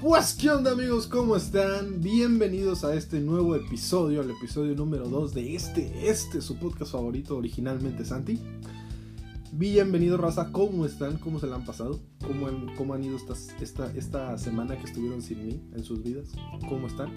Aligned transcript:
Pues 0.00 0.32
qué 0.32 0.48
onda 0.48 0.72
amigos, 0.72 1.06
¿cómo 1.06 1.36
están? 1.36 2.00
Bienvenidos 2.00 2.84
a 2.84 2.94
este 2.94 3.20
nuevo 3.20 3.54
episodio, 3.54 4.22
el 4.22 4.30
episodio 4.30 4.74
número 4.74 5.06
2 5.06 5.34
de 5.34 5.54
este, 5.54 6.08
este, 6.08 6.40
su 6.40 6.56
podcast 6.56 6.92
favorito 6.92 7.36
originalmente 7.36 8.06
Santi. 8.06 8.40
Bienvenido 9.52 10.16
raza, 10.16 10.52
¿cómo 10.52 10.86
están? 10.86 11.18
¿Cómo 11.18 11.38
se 11.38 11.48
la 11.48 11.56
han 11.56 11.66
pasado? 11.66 12.00
¿Cómo 12.26 12.46
han, 12.46 12.74
cómo 12.76 12.94
han 12.94 13.04
ido 13.04 13.18
esta, 13.60 13.92
esta 13.94 14.38
semana 14.38 14.78
que 14.78 14.84
estuvieron 14.84 15.20
sin 15.20 15.46
mí 15.46 15.60
en 15.74 15.84
sus 15.84 16.02
vidas? 16.02 16.30
¿Cómo 16.66 16.86
están? 16.86 17.12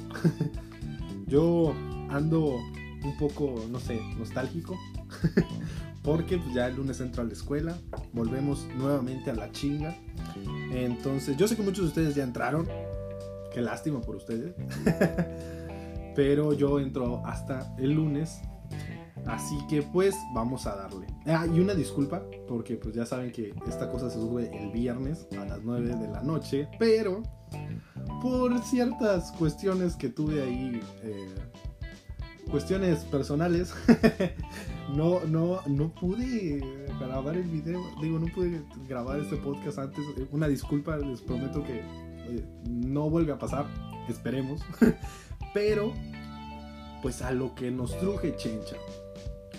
Yo 1.27 1.73
ando 2.09 2.57
un 3.05 3.17
poco, 3.17 3.63
no 3.71 3.79
sé, 3.79 4.01
nostálgico. 4.19 4.77
Porque 6.03 6.37
pues, 6.37 6.53
ya 6.53 6.67
el 6.67 6.75
lunes 6.75 6.99
entro 6.99 7.23
a 7.23 7.25
la 7.25 7.33
escuela, 7.33 7.75
volvemos 8.11 8.67
nuevamente 8.77 9.31
a 9.31 9.35
la 9.35 9.51
chinga. 9.51 9.95
Entonces, 10.71 11.37
yo 11.37 11.47
sé 11.47 11.55
que 11.55 11.63
muchos 11.63 11.85
de 11.85 11.87
ustedes 11.89 12.15
ya 12.15 12.23
entraron. 12.23 12.67
Qué 13.53 13.61
lástima 13.61 14.01
por 14.01 14.17
ustedes. 14.17 14.53
Pero 16.15 16.53
yo 16.53 16.79
entro 16.79 17.25
hasta 17.25 17.73
el 17.77 17.91
lunes. 17.91 18.41
Así 19.25 19.57
que 19.69 19.81
pues 19.81 20.15
vamos 20.33 20.67
a 20.67 20.75
darle. 20.75 21.07
Ah, 21.25 21.47
y 21.47 21.59
una 21.59 21.73
disculpa, 21.73 22.23
porque 22.47 22.75
pues 22.75 22.93
ya 22.93 23.05
saben 23.05 23.31
que 23.31 23.53
esta 23.67 23.89
cosa 23.89 24.09
se 24.09 24.19
sube 24.19 24.51
el 24.57 24.71
viernes 24.71 25.27
a 25.39 25.45
las 25.45 25.63
9 25.63 25.95
de 25.95 26.07
la 26.09 26.21
noche. 26.21 26.67
Pero 26.77 27.23
por 28.21 28.57
ciertas 28.63 29.31
cuestiones 29.33 29.95
que 29.95 30.09
tuve 30.09 30.41
ahí, 30.41 30.81
eh, 31.03 31.35
cuestiones 32.49 32.99
personales, 33.05 33.73
no, 34.95 35.21
no, 35.21 35.61
no 35.67 35.89
pude 35.93 36.61
grabar 36.99 37.35
el 37.35 37.43
video. 37.43 37.81
Digo, 38.01 38.19
no 38.19 38.27
pude 38.27 38.61
grabar 38.87 39.19
este 39.19 39.37
podcast 39.37 39.79
antes. 39.79 40.03
Una 40.31 40.47
disculpa, 40.47 40.97
les 40.97 41.21
prometo 41.21 41.63
que 41.63 41.81
no 42.69 43.09
vuelve 43.09 43.33
a 43.33 43.39
pasar. 43.39 43.65
Esperemos. 44.07 44.61
Pero, 45.53 45.93
pues 47.01 47.21
a 47.21 47.31
lo 47.31 47.53
que 47.55 47.71
nos 47.71 47.97
truje 47.99 48.35
Chencha. 48.35 48.75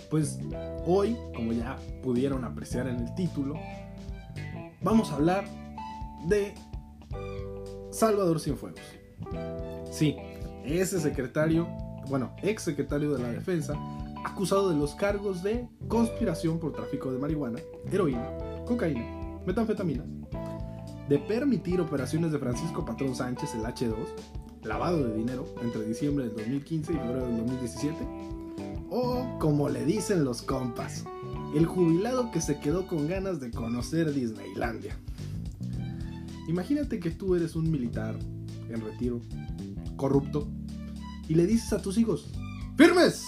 Pues 0.09 0.39
hoy, 0.85 1.15
como 1.35 1.51
ya 1.51 1.77
pudieron 2.03 2.43
apreciar 2.43 2.87
en 2.87 2.99
el 2.99 3.15
título, 3.15 3.55
vamos 4.81 5.11
a 5.11 5.15
hablar 5.15 5.45
de 6.27 6.53
Salvador 7.91 8.39
Cienfuegos. 8.39 8.81
Sí, 9.91 10.15
ese 10.63 10.99
secretario, 10.99 11.67
bueno, 12.09 12.35
ex 12.41 12.63
secretario 12.63 13.13
de 13.13 13.21
la 13.21 13.29
defensa, 13.29 13.73
acusado 14.23 14.69
de 14.69 14.75
los 14.75 14.95
cargos 14.95 15.43
de 15.43 15.67
conspiración 15.87 16.59
por 16.59 16.73
tráfico 16.73 17.11
de 17.11 17.19
marihuana, 17.19 17.59
heroína, 17.91 18.27
cocaína, 18.65 19.05
metanfetaminas, 19.45 20.07
de 21.07 21.19
permitir 21.19 21.79
operaciones 21.79 22.31
de 22.31 22.39
Francisco 22.39 22.83
Patrón 22.83 23.15
Sánchez, 23.15 23.55
el 23.55 23.61
H2, 23.61 23.95
lavado 24.63 25.03
de 25.03 25.15
dinero 25.15 25.45
entre 25.61 25.85
diciembre 25.85 26.25
del 26.25 26.35
2015 26.35 26.93
y 26.93 26.95
febrero 26.95 27.27
del 27.27 27.37
2017, 27.37 27.95
o 28.89 29.37
como 29.39 29.69
le 29.69 29.85
dicen 29.85 30.25
los 30.25 30.41
compas, 30.41 31.05
el 31.55 31.65
jubilado 31.65 32.31
que 32.31 32.41
se 32.41 32.59
quedó 32.59 32.87
con 32.87 33.07
ganas 33.07 33.39
de 33.39 33.51
conocer 33.51 34.11
Disneylandia. 34.13 34.97
Imagínate 36.47 36.99
que 36.99 37.11
tú 37.11 37.35
eres 37.35 37.55
un 37.55 37.69
militar 37.71 38.15
en 38.69 38.81
retiro, 38.81 39.21
corrupto, 39.95 40.47
y 41.27 41.35
le 41.35 41.45
dices 41.45 41.73
a 41.73 41.81
tus 41.81 41.97
hijos, 41.97 42.27
¡firmes! 42.77 43.25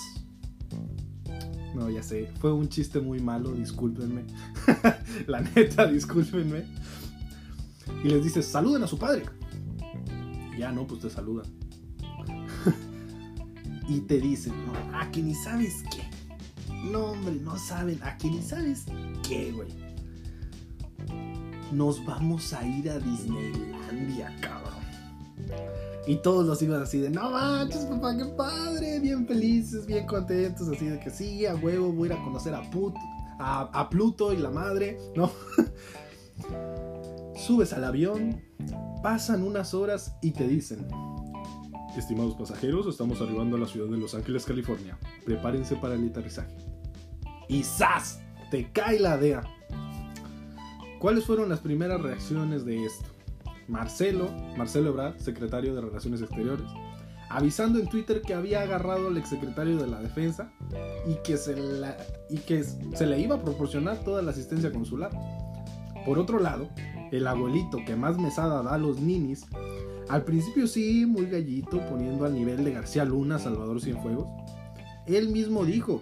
No, 1.76 1.90
ya 1.90 2.02
sé, 2.02 2.32
fue 2.40 2.52
un 2.52 2.70
chiste 2.70 3.00
muy 3.00 3.20
malo, 3.20 3.52
discúlpenme. 3.52 4.24
La 5.28 5.42
neta, 5.42 5.86
discúlpenme. 5.86 6.66
Y 8.04 8.10
les 8.10 8.24
dices, 8.24 8.46
saluden 8.46 8.84
a 8.84 8.88
su 8.88 8.98
padre. 8.98 9.26
Ya 10.58 10.72
no, 10.72 10.88
pues 10.88 11.02
te 11.02 11.10
saludan. 11.10 11.46
y 13.88 14.00
te 14.02 14.20
dicen, 14.20 14.54
no, 14.66 14.98
a 14.98 15.12
que 15.12 15.22
ni 15.22 15.36
sabes 15.36 15.84
qué. 15.92 16.10
No, 16.92 17.12
hombre, 17.12 17.36
no 17.36 17.58
saben, 17.58 18.00
a 18.04 18.18
que 18.18 18.30
ni 18.30 18.42
sabes 18.42 18.86
qué, 19.28 19.52
güey. 19.52 19.70
Nos 21.72 22.04
vamos 22.06 22.54
a 22.54 22.66
ir 22.66 22.90
a 22.90 22.98
Disneylandia, 22.98 24.36
cabrón. 24.42 24.57
Y 26.08 26.16
todos 26.16 26.46
los 26.46 26.62
iban 26.62 26.82
así 26.82 27.00
de, 27.00 27.10
no 27.10 27.32
manches, 27.32 27.84
papá, 27.86 28.16
qué 28.16 28.24
padre, 28.24 29.00
bien 29.02 29.28
felices, 29.28 29.86
bien 29.86 30.06
contentos, 30.08 30.70
así 30.70 30.86
de 30.86 31.00
que 31.02 31.10
sí, 31.10 31.46
a 31.46 31.54
huevo, 31.56 31.92
voy 31.92 32.10
a 32.10 32.14
ir 32.14 32.18
a 32.18 32.24
conocer 32.24 32.56
a, 32.56 32.62
Put, 32.72 32.96
a, 33.40 33.90
Pluto 33.90 34.32
y 34.32 34.38
la 34.38 34.50
madre, 34.50 34.98
¿no? 35.18 35.30
Subes 37.36 37.74
al 37.74 37.84
avión, 37.84 38.42
pasan 39.04 39.44
unas 39.44 39.74
horas 39.74 40.16
y 40.22 40.32
te 40.32 40.48
dicen, 40.48 40.88
estimados 41.98 42.36
pasajeros, 42.36 42.88
estamos 42.88 43.20
arribando 43.20 43.58
a 43.58 43.60
la 43.60 43.68
ciudad 43.68 43.92
de 43.92 43.98
Los 43.98 44.16
Ángeles, 44.16 44.46
California, 44.46 44.98
prepárense 45.26 45.76
para 45.76 45.96
el 45.96 46.08
aterrizaje. 46.08 46.56
Y 47.50 47.64
¡zas! 47.64 48.22
Te 48.50 48.72
cae 48.72 48.98
la 48.98 49.18
DEA. 49.18 49.44
¿Cuáles 51.00 51.26
fueron 51.26 51.50
las 51.50 51.60
primeras 51.60 52.02
reacciones 52.02 52.64
de 52.64 52.86
esto? 52.86 53.17
Marcelo, 53.68 54.30
Marcelo 54.58 54.90
Ebrard, 54.90 55.18
secretario 55.20 55.76
de 55.76 55.82
Relaciones 55.82 56.22
Exteriores, 56.22 56.68
avisando 57.30 57.80
en 57.80 57.88
Twitter 57.88 58.22
que 58.22 58.34
había 58.34 58.62
agarrado 58.62 59.08
al 59.08 59.18
exsecretario 59.18 59.78
de 59.78 59.88
la 59.88 60.02
Defensa 60.02 60.52
y 61.08 61.16
que 61.24 61.38
se, 61.38 61.56
le 63.06 63.20
iba 63.20 63.36
a 63.36 63.42
proporcionar 63.42 63.98
toda 64.04 64.22
la 64.22 64.32
asistencia 64.32 64.72
consular. 64.72 65.12
Por 66.06 66.20
otro 66.20 66.40
lado, 66.40 66.70
el 67.12 67.28
abuelito 67.28 67.80
que 67.86 67.96
más 67.96 68.18
mesada 68.18 68.64
da 68.64 68.76
a 68.76 68.78
los 68.78 69.00
ninis, 69.02 69.46
al 70.08 70.24
principio 70.24 70.68
sí, 70.68 71.06
muy 71.06 71.26
gallito, 71.26 71.86
poniendo 71.90 72.26
al 72.26 72.34
nivel 72.34 72.64
de 72.64 72.72
García 72.72 73.04
Luna 73.04 73.40
Salvador 73.40 73.82
Cienfuegos, 73.82 74.28
él 75.06 75.30
mismo 75.30 75.66
dijo, 75.66 76.02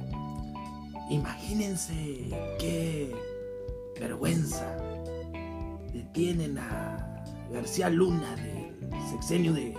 imagínense 1.10 2.30
qué 2.60 3.12
vergüenza 4.00 4.78
detienen 5.92 6.58
a 6.60 7.05
García 7.52 7.90
Luna 7.90 8.36
del 8.36 9.10
sexenio 9.10 9.54
de 9.54 9.74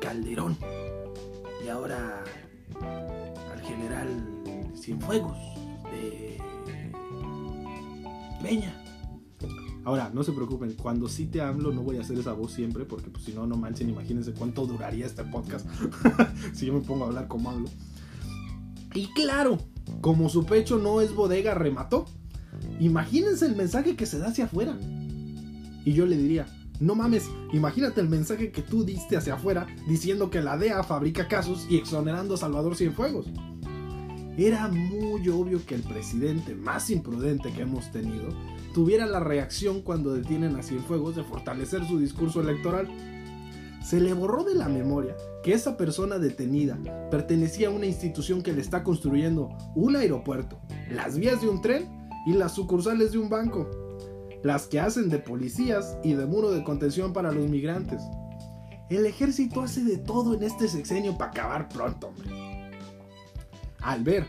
Calderón 0.00 0.56
y 1.64 1.68
ahora 1.68 2.24
al 3.52 3.60
general 3.62 4.08
Cienfuegos 4.76 5.36
de 5.90 6.38
Peña. 8.42 8.80
Ahora, 9.84 10.10
no 10.14 10.22
se 10.22 10.32
preocupen, 10.32 10.72
cuando 10.74 11.08
sí 11.08 11.26
te 11.26 11.42
hablo 11.42 11.70
no 11.70 11.82
voy 11.82 11.98
a 11.98 12.00
hacer 12.00 12.18
esa 12.18 12.32
voz 12.32 12.52
siempre 12.52 12.84
porque 12.84 13.10
pues 13.10 13.24
si 13.24 13.32
no, 13.32 13.46
no 13.46 13.56
manchen, 13.56 13.90
imagínense 13.90 14.32
cuánto 14.32 14.66
duraría 14.66 15.04
este 15.04 15.24
podcast 15.24 15.66
si 16.54 16.66
yo 16.66 16.72
me 16.72 16.80
pongo 16.80 17.04
a 17.04 17.08
hablar 17.08 17.28
como 17.28 17.50
hablo. 17.50 17.68
Y 18.94 19.08
claro, 19.08 19.58
como 20.00 20.28
su 20.28 20.46
pecho 20.46 20.78
no 20.78 21.00
es 21.00 21.14
bodega, 21.14 21.52
remató. 21.54 22.06
Imagínense 22.80 23.44
el 23.46 23.56
mensaje 23.56 23.96
que 23.96 24.06
se 24.06 24.18
da 24.18 24.28
hacia 24.28 24.44
afuera. 24.44 24.78
Y 25.84 25.92
yo 25.92 26.06
le 26.06 26.16
diría, 26.16 26.46
no 26.80 26.96
mames, 26.96 27.30
imagínate 27.52 28.00
el 28.00 28.08
mensaje 28.08 28.50
que 28.50 28.62
tú 28.62 28.84
diste 28.84 29.16
hacia 29.16 29.34
afuera 29.34 29.66
diciendo 29.86 30.28
que 30.28 30.40
la 30.40 30.58
DEA 30.58 30.82
fabrica 30.82 31.28
casos 31.28 31.66
y 31.70 31.76
exonerando 31.76 32.34
a 32.34 32.38
Salvador 32.38 32.74
Cienfuegos. 32.74 33.26
Era 34.36 34.66
muy 34.66 35.28
obvio 35.28 35.64
que 35.64 35.76
el 35.76 35.82
presidente 35.82 36.56
más 36.56 36.90
imprudente 36.90 37.52
que 37.52 37.62
hemos 37.62 37.92
tenido 37.92 38.28
tuviera 38.74 39.06
la 39.06 39.20
reacción 39.20 39.82
cuando 39.82 40.12
detienen 40.12 40.56
a 40.56 40.64
Cienfuegos 40.64 41.14
de 41.14 41.22
fortalecer 41.22 41.86
su 41.86 42.00
discurso 42.00 42.40
electoral. 42.40 42.88
Se 43.80 44.00
le 44.00 44.12
borró 44.12 44.42
de 44.42 44.56
la 44.56 44.68
memoria 44.68 45.14
que 45.44 45.52
esa 45.52 45.76
persona 45.76 46.18
detenida 46.18 46.80
pertenecía 47.12 47.68
a 47.68 47.70
una 47.70 47.86
institución 47.86 48.42
que 48.42 48.52
le 48.52 48.62
está 48.62 48.82
construyendo 48.82 49.50
un 49.76 49.94
aeropuerto, 49.94 50.58
las 50.90 51.16
vías 51.16 51.40
de 51.40 51.48
un 51.48 51.60
tren 51.60 52.08
y 52.26 52.32
las 52.32 52.54
sucursales 52.54 53.12
de 53.12 53.18
un 53.18 53.28
banco 53.28 53.83
las 54.44 54.66
que 54.66 54.78
hacen 54.78 55.08
de 55.08 55.18
policías 55.18 55.96
y 56.04 56.12
de 56.12 56.26
muro 56.26 56.50
de 56.50 56.62
contención 56.62 57.14
para 57.14 57.32
los 57.32 57.48
migrantes. 57.48 58.02
El 58.90 59.06
ejército 59.06 59.62
hace 59.62 59.82
de 59.82 59.96
todo 59.96 60.34
en 60.34 60.42
este 60.42 60.68
sexenio 60.68 61.16
para 61.16 61.30
acabar 61.30 61.68
pronto, 61.70 62.08
hombre. 62.08 62.30
Al 63.80 64.04
ver 64.04 64.26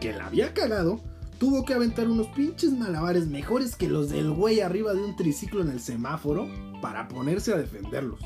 que 0.00 0.12
la 0.12 0.28
había 0.28 0.54
cagado, 0.54 1.00
tuvo 1.38 1.64
que 1.64 1.74
aventar 1.74 2.08
unos 2.08 2.28
pinches 2.28 2.72
malabares 2.72 3.26
mejores 3.26 3.74
que 3.74 3.88
los 3.88 4.08
del 4.08 4.30
güey 4.30 4.60
arriba 4.60 4.94
de 4.94 5.02
un 5.02 5.16
triciclo 5.16 5.62
en 5.62 5.70
el 5.70 5.80
semáforo 5.80 6.46
para 6.80 7.08
ponerse 7.08 7.52
a 7.52 7.56
defenderlos. 7.56 8.20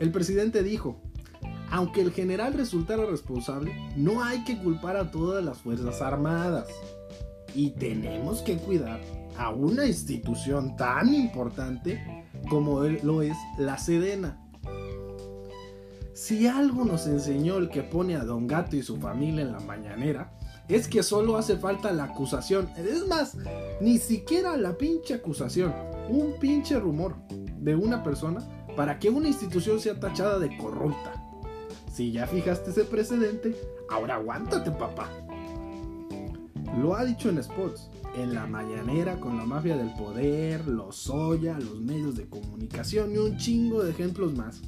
El 0.00 0.10
presidente 0.10 0.62
dijo, 0.62 1.02
aunque 1.70 2.00
el 2.00 2.12
general 2.12 2.54
resultara 2.54 3.04
responsable, 3.04 3.74
no 3.94 4.24
hay 4.24 4.42
que 4.44 4.58
culpar 4.58 4.96
a 4.96 5.10
todas 5.10 5.44
las 5.44 5.58
Fuerzas 5.58 6.00
Armadas. 6.00 6.66
Y 7.54 7.70
tenemos 7.72 8.42
que 8.42 8.56
cuidar 8.56 9.00
a 9.36 9.50
una 9.50 9.86
institución 9.86 10.76
tan 10.76 11.14
importante 11.14 12.24
como 12.48 12.80
lo 12.80 13.22
es 13.22 13.36
la 13.58 13.78
Sedena. 13.78 14.38
Si 16.14 16.46
algo 16.46 16.84
nos 16.84 17.06
enseñó 17.06 17.56
el 17.56 17.70
que 17.70 17.82
pone 17.82 18.16
a 18.16 18.24
Don 18.24 18.46
Gato 18.46 18.76
y 18.76 18.82
su 18.82 18.98
familia 18.98 19.42
en 19.42 19.52
la 19.52 19.60
mañanera, 19.60 20.32
es 20.68 20.86
que 20.86 21.02
solo 21.02 21.36
hace 21.36 21.56
falta 21.56 21.92
la 21.92 22.04
acusación. 22.04 22.68
Es 22.76 23.06
más, 23.08 23.36
ni 23.80 23.98
siquiera 23.98 24.56
la 24.56 24.76
pinche 24.76 25.14
acusación. 25.14 25.74
Un 26.08 26.34
pinche 26.38 26.78
rumor 26.78 27.16
de 27.58 27.74
una 27.74 28.02
persona 28.02 28.40
para 28.76 28.98
que 28.98 29.10
una 29.10 29.28
institución 29.28 29.80
sea 29.80 29.98
tachada 29.98 30.38
de 30.38 30.56
corrupta. 30.58 31.14
Si 31.92 32.12
ya 32.12 32.26
fijaste 32.26 32.70
ese 32.70 32.84
precedente, 32.84 33.56
ahora 33.88 34.14
aguántate, 34.14 34.70
papá. 34.70 35.08
Lo 36.78 36.94
ha 36.94 37.04
dicho 37.04 37.28
en 37.28 37.42
spots, 37.42 37.90
en 38.14 38.34
la 38.34 38.46
mañanera 38.46 39.20
con 39.20 39.36
la 39.36 39.44
mafia 39.44 39.76
del 39.76 39.92
poder, 39.94 40.66
los 40.66 40.96
Soya, 40.96 41.58
los 41.58 41.80
medios 41.80 42.16
de 42.16 42.28
comunicación 42.28 43.12
y 43.12 43.18
un 43.18 43.36
chingo 43.36 43.82
de 43.82 43.90
ejemplos 43.90 44.34
más. 44.36 44.60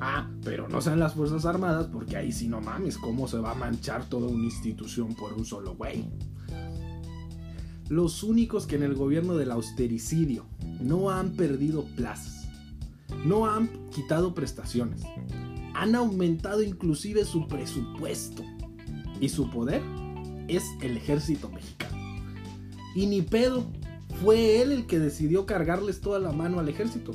Ah, 0.00 0.28
pero 0.44 0.68
no 0.68 0.80
sean 0.80 0.98
las 0.98 1.14
Fuerzas 1.14 1.44
Armadas 1.44 1.86
porque 1.86 2.16
ahí 2.16 2.32
sí 2.32 2.48
no 2.48 2.60
mames, 2.60 2.98
¿cómo 2.98 3.28
se 3.28 3.38
va 3.38 3.52
a 3.52 3.54
manchar 3.54 4.08
toda 4.08 4.28
una 4.28 4.44
institución 4.44 5.14
por 5.14 5.32
un 5.32 5.44
solo 5.44 5.74
güey? 5.74 6.04
Los 7.88 8.22
únicos 8.22 8.66
que 8.66 8.76
en 8.76 8.82
el 8.82 8.94
gobierno 8.94 9.34
del 9.34 9.50
austericidio 9.50 10.46
no 10.80 11.10
han 11.10 11.32
perdido 11.32 11.84
plazas, 11.96 12.48
no 13.24 13.46
han 13.46 13.68
quitado 13.90 14.34
prestaciones, 14.34 15.02
han 15.74 15.94
aumentado 15.94 16.62
inclusive 16.62 17.24
su 17.24 17.46
presupuesto 17.48 18.42
y 19.20 19.28
su 19.28 19.50
poder 19.50 19.82
es 20.48 20.64
el 20.80 20.96
ejército 20.96 21.48
mexicano. 21.50 21.91
Y 22.94 23.06
ni 23.06 23.22
pedo, 23.22 23.64
fue 24.22 24.60
él 24.60 24.72
el 24.72 24.86
que 24.86 24.98
decidió 24.98 25.46
cargarles 25.46 26.00
toda 26.00 26.18
la 26.18 26.32
mano 26.32 26.60
al 26.60 26.68
ejército. 26.68 27.12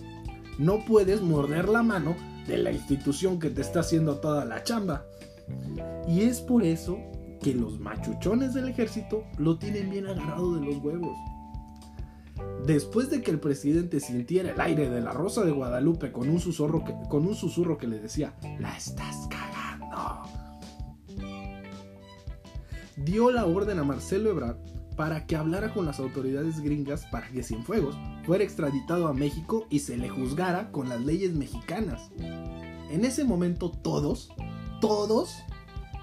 No 0.57 0.83
puedes 0.85 1.21
morder 1.21 1.69
la 1.69 1.83
mano 1.83 2.15
de 2.47 2.57
la 2.57 2.71
institución 2.71 3.39
que 3.39 3.49
te 3.49 3.61
está 3.61 3.81
haciendo 3.81 4.17
toda 4.17 4.45
la 4.45 4.63
chamba. 4.63 5.05
Y 6.07 6.21
es 6.21 6.41
por 6.41 6.63
eso 6.63 6.97
que 7.41 7.53
los 7.53 7.79
machuchones 7.79 8.53
del 8.53 8.69
ejército 8.69 9.23
lo 9.37 9.57
tienen 9.57 9.89
bien 9.89 10.07
agarrado 10.07 10.55
de 10.55 10.65
los 10.65 10.77
huevos. 10.77 11.15
Después 12.65 13.09
de 13.09 13.21
que 13.21 13.31
el 13.31 13.39
presidente 13.39 13.99
sintiera 13.99 14.51
el 14.51 14.59
aire 14.59 14.89
de 14.89 15.01
la 15.01 15.11
Rosa 15.11 15.43
de 15.45 15.51
Guadalupe 15.51 16.11
con 16.11 16.27
un 16.29 16.39
susurro 16.39 16.83
que, 16.83 16.93
con 17.09 17.25
un 17.25 17.35
susurro 17.35 17.77
que 17.77 17.87
le 17.87 17.99
decía, 17.99 18.33
la 18.59 18.75
estás 18.75 19.27
cagando, 19.29 20.23
dio 22.97 23.31
la 23.31 23.45
orden 23.45 23.79
a 23.79 23.83
Marcelo 23.83 24.31
Ebrard 24.31 24.57
para 24.97 25.27
que 25.27 25.35
hablara 25.35 25.73
con 25.73 25.85
las 25.85 25.99
autoridades 25.99 26.59
gringas 26.59 27.05
para 27.05 27.29
que 27.29 27.43
Cienfuegos 27.43 27.95
fuera 28.25 28.43
extraditado 28.43 29.07
a 29.07 29.13
México 29.13 29.67
y 29.69 29.79
se 29.79 29.95
le 29.95 30.09
juzgara 30.09 30.71
con 30.71 30.89
las 30.89 30.99
leyes 30.99 31.33
mexicanas. 31.33 32.09
En 32.19 33.05
ese 33.05 33.23
momento 33.23 33.71
todos, 33.71 34.29
todos 34.81 35.37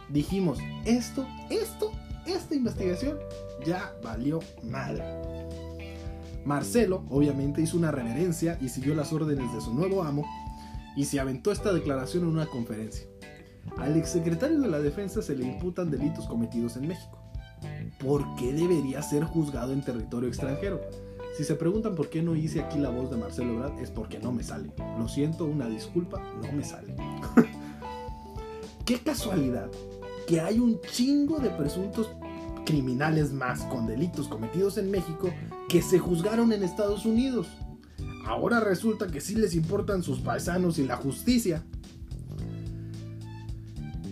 dijimos, 0.09 0.59
esto, 0.85 1.27
esto, 1.51 1.91
esta 2.25 2.55
investigación 2.55 3.19
ya 3.67 3.93
valió 4.03 4.39
mal. 4.63 5.03
Marcelo 6.45 7.05
obviamente 7.11 7.63
hizo 7.63 7.77
una 7.77 7.91
reverencia 7.91 8.59
y 8.61 8.69
siguió 8.69 8.95
las 8.95 9.13
órdenes 9.13 9.53
de 9.53 9.61
su 9.61 9.75
nuevo 9.75 10.05
amo 10.05 10.25
y 10.97 11.07
se 11.07 11.19
aventó 11.19 11.51
esta 11.51 11.73
declaración 11.73 12.25
en 12.25 12.31
una 12.31 12.47
conferencia. 12.47 13.07
Al 13.77 13.97
exsecretario 13.97 14.61
de 14.61 14.69
la 14.69 14.79
Defensa 14.79 15.21
se 15.21 15.35
le 15.35 15.45
imputan 15.45 15.91
delitos 15.91 16.27
cometidos 16.27 16.77
en 16.77 16.87
México. 16.87 17.14
¿Por 17.99 18.37
qué 18.37 18.53
debería 18.53 19.03
ser 19.03 19.25
juzgado 19.25 19.73
en 19.73 19.83
territorio 19.83 20.29
extranjero? 20.29 20.81
Si 21.37 21.45
se 21.45 21.57
preguntan 21.57 21.95
por 21.95 22.11
qué 22.11 22.23
no 22.23 22.37
hice 22.37 22.61
aquí 22.61 22.79
la 22.79 22.91
voz 22.91 23.11
de 23.11 23.17
Marcelo 23.17 23.55
Ebrard, 23.55 23.81
es 23.81 23.91
porque 23.91 24.21
no 24.21 24.31
me 24.31 24.45
sale. 24.45 24.71
Lo 24.99 25.09
siento, 25.09 25.47
una 25.47 25.69
disculpa, 25.69 26.23
no 26.41 26.53
me 26.53 26.63
sale. 26.63 26.95
qué 28.85 28.99
casualidad 29.01 29.71
que 30.29 30.41
hay 30.41 30.61
un 30.61 30.81
chingo 30.83 31.39
de 31.39 31.51
presuntos 31.51 32.09
criminales 32.65 33.33
más 33.33 33.63
con 33.65 33.87
delitos 33.87 34.29
cometidos 34.29 34.79
en 34.79 34.91
México 34.91 35.31
que 35.69 35.83
se 35.83 35.99
juzgaron 35.99 36.53
en 36.53 36.63
Estados 36.63 37.05
Unidos. 37.05 37.49
Ahora 38.27 38.61
resulta 38.61 39.07
que 39.09 39.21
sí 39.21 39.35
les 39.35 39.55
importan 39.55 40.03
sus 40.03 40.21
paisanos 40.21 40.79
y 40.79 40.87
la 40.87 40.97
justicia. 40.97 41.63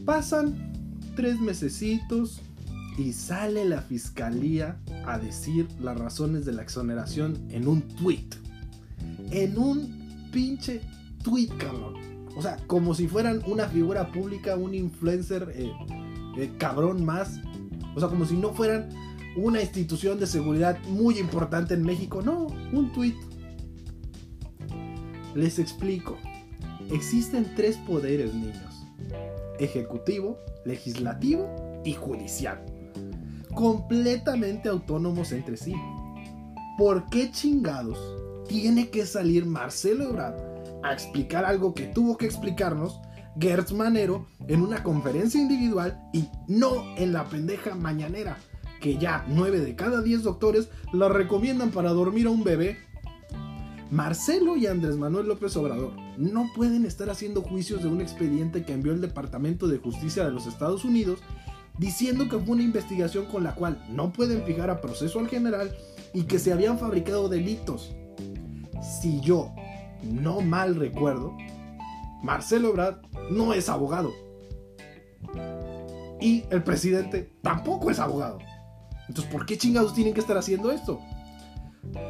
Pasan 0.05 0.73
tres 1.17 1.41
mesecitos, 1.41 2.41
y 2.97 3.13
sale 3.13 3.65
la 3.65 3.81
fiscalía 3.81 4.79
a 5.07 5.19
decir 5.19 5.69
las 5.81 5.99
razones 5.99 6.45
de 6.45 6.53
la 6.53 6.63
exoneración 6.63 7.47
en 7.51 7.67
un 7.67 7.83
tweet. 7.83 8.29
En 9.31 9.59
un 9.59 10.29
pinche 10.31 10.81
tweet, 11.23 11.49
cabrón. 11.59 11.95
O 12.37 12.43
sea, 12.43 12.57
como 12.67 12.95
si 12.95 13.09
fueran 13.09 13.43
una 13.47 13.69
figura 13.69 14.11
pública, 14.13 14.57
un 14.57 14.75
influencer 14.75 15.53
eh, 15.55 15.73
eh, 16.37 16.51
cabrón 16.59 17.05
más. 17.05 17.41
O 17.95 18.01
sea, 18.01 18.09
como 18.09 18.25
si 18.25 18.37
no 18.37 18.53
fueran 18.53 18.89
una 19.37 19.61
institución 19.61 20.19
de 20.19 20.27
seguridad 20.27 20.79
muy 20.89 21.19
importante 21.19 21.75
en 21.75 21.83
México. 21.83 22.23
No, 22.23 22.47
un 22.73 22.93
tweet. 22.93 23.15
Les 25.35 25.59
explico. 25.59 26.19
Existen 26.91 27.55
tres 27.57 27.77
poderes, 27.79 28.35
niños. 28.35 28.87
Ejecutivo, 29.59 30.39
legislativo 30.65 31.83
y 31.85 31.95
judicial 31.95 32.63
completamente 33.55 34.69
autónomos 34.69 35.33
entre 35.33 35.57
sí. 35.57 35.75
¿Por 36.79 37.07
qué 37.11 37.31
chingados 37.31 37.99
tiene 38.49 38.91
que 38.91 39.07
salir 39.07 39.47
Marcelo 39.47 40.05
Ebrard 40.05 40.35
a 40.83 40.93
explicar 40.93 41.45
algo 41.45 41.75
que 41.75 41.87
tuvo 41.87 42.17
que 42.17 42.27
explicarnos 42.27 43.01
Gertz 43.39 43.73
Manero 43.73 44.27
en 44.49 44.63
una 44.63 44.83
conferencia 44.83 45.41
individual 45.41 46.01
y 46.13 46.29
no 46.49 46.97
en 46.97 47.13
la 47.13 47.25
pendeja 47.25 47.75
mañanera? 47.75 48.39
Que 48.81 48.99
ya 48.99 49.25
9 49.29 49.61
de 49.61 49.77
cada 49.77 50.03
10 50.03 50.23
doctores 50.23 50.69
la 50.93 51.09
recomiendan 51.09 51.71
para 51.71 51.91
dormir 51.91 52.27
a 52.27 52.31
un 52.31 52.43
bebé. 52.43 52.79
Marcelo 53.91 54.57
y 54.57 54.67
Andrés 54.67 54.97
Manuel 54.97 55.29
López 55.29 55.55
Obrador 55.57 55.93
no 56.17 56.51
pueden 56.55 56.85
estar 56.85 57.11
haciendo 57.11 57.43
juicios 57.43 57.83
de 57.83 57.89
un 57.89 58.01
expediente 58.01 58.65
que 58.65 58.73
envió 58.73 58.93
el 58.93 59.03
Departamento 59.03 59.69
de 59.69 59.79
Justicia 59.79 60.25
de 60.25 60.33
los 60.33 60.47
Estados 60.47 60.85
Unidos 60.85 61.21
diciendo 61.83 62.29
que 62.29 62.39
fue 62.39 62.55
una 62.55 62.63
investigación 62.63 63.27
con 63.27 63.43
la 63.43 63.57
cual 63.57 63.85
no 63.91 64.13
pueden 64.13 64.45
fijar 64.45 64.71
a 64.71 64.81
proceso 64.81 65.19
al 65.19 65.29
general 65.29 65.77
y 66.15 66.23
que 66.23 66.39
se 66.39 66.53
habían 66.53 66.79
fabricado 66.79 67.29
delitos. 67.29 67.93
Si 69.01 69.21
yo 69.21 69.53
no 70.05 70.41
mal 70.43 70.77
recuerdo, 70.77 71.37
Marcelo 72.23 72.69
Ebrard 72.69 73.01
no 73.33 73.53
es 73.53 73.69
abogado. 73.69 74.13
Y 76.21 76.45
el 76.51 76.63
presidente 76.63 77.33
tampoco 77.43 77.91
es 77.91 77.99
abogado. 77.99 78.39
Entonces, 79.09 79.33
¿por 79.33 79.45
qué 79.45 79.59
chingados 79.59 79.93
tienen 79.93 80.15
que 80.15 80.21
estar 80.21 80.39
haciendo 80.39 80.71
esto? 80.71 81.01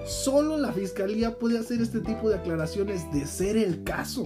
Solo 0.04 0.58
la 0.58 0.74
fiscalía 0.74 1.38
puede 1.38 1.58
hacer 1.58 1.80
este 1.80 2.00
tipo 2.00 2.28
de 2.28 2.36
aclaraciones 2.36 3.10
de 3.10 3.26
ser 3.26 3.56
el 3.56 3.84
caso. 3.84 4.24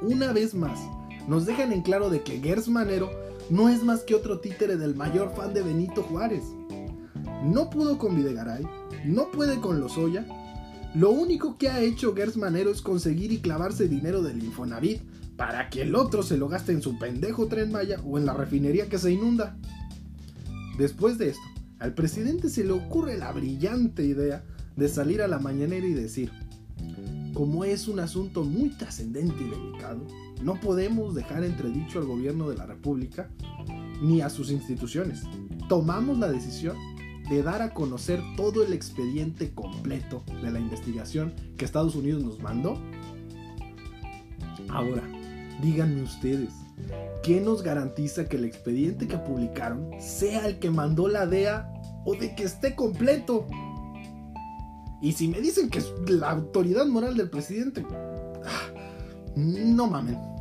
Una 0.00 0.32
vez 0.32 0.54
más, 0.54 0.80
nos 1.28 1.44
dejan 1.44 1.72
en 1.72 1.82
claro 1.82 2.08
de 2.08 2.22
que 2.22 2.40
Gers 2.40 2.68
Manero 2.68 3.21
no 3.52 3.68
es 3.68 3.84
más 3.84 4.00
que 4.00 4.14
otro 4.14 4.40
títere 4.40 4.78
del 4.78 4.94
mayor 4.94 5.34
fan 5.36 5.52
de 5.52 5.60
Benito 5.60 6.02
Juárez. 6.02 6.42
No 7.44 7.68
pudo 7.68 7.98
con 7.98 8.16
Videgaray, 8.16 8.66
no 9.04 9.30
puede 9.30 9.60
con 9.60 9.78
Lozoya. 9.78 10.26
Lo 10.94 11.10
único 11.10 11.58
que 11.58 11.68
ha 11.68 11.82
hecho 11.82 12.14
Gers 12.14 12.38
Manero 12.38 12.70
es 12.70 12.80
conseguir 12.80 13.30
y 13.30 13.40
clavarse 13.40 13.88
dinero 13.88 14.22
del 14.22 14.42
Infonavit 14.42 15.02
para 15.36 15.68
que 15.68 15.82
el 15.82 15.94
otro 15.94 16.22
se 16.22 16.38
lo 16.38 16.48
gaste 16.48 16.72
en 16.72 16.80
su 16.80 16.98
pendejo 16.98 17.46
tren 17.46 17.70
Maya 17.70 18.00
o 18.06 18.16
en 18.16 18.24
la 18.24 18.32
refinería 18.32 18.88
que 18.88 18.96
se 18.96 19.12
inunda. 19.12 19.58
Después 20.78 21.18
de 21.18 21.28
esto, 21.28 21.42
al 21.78 21.92
presidente 21.92 22.48
se 22.48 22.64
le 22.64 22.72
ocurre 22.72 23.18
la 23.18 23.32
brillante 23.32 24.02
idea 24.02 24.46
de 24.76 24.88
salir 24.88 25.20
a 25.20 25.28
la 25.28 25.38
mañanera 25.38 25.86
y 25.86 25.92
decir, 25.92 26.32
como 27.34 27.64
es 27.66 27.86
un 27.86 28.00
asunto 28.00 28.44
muy 28.44 28.70
trascendente 28.70 29.42
y 29.42 29.50
delicado, 29.50 30.06
no 30.42 30.60
podemos 30.60 31.14
dejar 31.14 31.44
entredicho 31.44 31.98
al 31.98 32.06
gobierno 32.06 32.48
de 32.48 32.56
la 32.56 32.66
República 32.66 33.30
ni 34.00 34.20
a 34.20 34.28
sus 34.28 34.50
instituciones. 34.50 35.22
Tomamos 35.68 36.18
la 36.18 36.30
decisión 36.30 36.76
de 37.30 37.42
dar 37.42 37.62
a 37.62 37.72
conocer 37.72 38.20
todo 38.36 38.64
el 38.64 38.72
expediente 38.72 39.54
completo 39.54 40.24
de 40.42 40.50
la 40.50 40.58
investigación 40.58 41.32
que 41.56 41.64
Estados 41.64 41.94
Unidos 41.94 42.22
nos 42.22 42.40
mandó. 42.40 42.78
Ahora, 44.68 45.02
díganme 45.62 46.02
ustedes, 46.02 46.52
¿qué 47.22 47.40
nos 47.40 47.62
garantiza 47.62 48.28
que 48.28 48.36
el 48.36 48.44
expediente 48.44 49.06
que 49.06 49.18
publicaron 49.18 49.90
sea 50.00 50.46
el 50.46 50.58
que 50.58 50.70
mandó 50.70 51.08
la 51.08 51.26
DEA 51.26 51.72
o 52.04 52.14
de 52.14 52.34
que 52.34 52.44
esté 52.44 52.74
completo? 52.74 53.46
Y 55.00 55.12
si 55.12 55.28
me 55.28 55.40
dicen 55.40 55.68
que 55.68 55.78
es 55.78 55.92
la 56.06 56.30
autoridad 56.30 56.86
moral 56.86 57.16
del 57.16 57.30
presidente, 57.30 57.84
ah, 58.44 58.72
no 59.36 59.86
mamen. 59.86 60.31